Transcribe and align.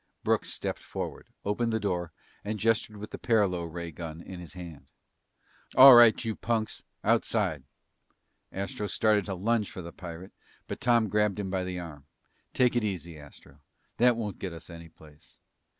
Brooks 0.23 0.49
stepped 0.51 0.81
forward, 0.81 1.27
opened 1.45 1.71
the 1.71 1.79
door, 1.79 2.11
and 2.43 2.59
gestured 2.59 2.97
with 2.97 3.11
the 3.11 3.19
paralo 3.19 3.65
ray 3.65 3.91
gun 3.91 4.19
in 4.19 4.39
his 4.39 4.53
hand. 4.53 4.87
"All 5.75 5.93
right, 5.93 6.25
you 6.25 6.35
punks! 6.35 6.81
Outside!" 7.03 7.61
Astro 8.51 8.87
started 8.87 9.25
to 9.25 9.35
lunge 9.35 9.69
for 9.69 9.83
the 9.83 9.93
pirate, 9.93 10.33
but 10.67 10.81
Tom 10.81 11.07
grabbed 11.07 11.37
him 11.37 11.51
by 11.51 11.63
the 11.63 11.77
arm. 11.77 12.07
"Take 12.51 12.75
it 12.75 12.83
easy, 12.83 13.15
Astro. 13.19 13.59
That 13.97 14.15
won't 14.15 14.39
get 14.39 14.53
us 14.53 14.71
any 14.71 14.89
place." 14.89 15.37